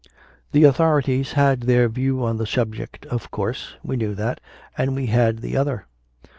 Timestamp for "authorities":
0.63-1.33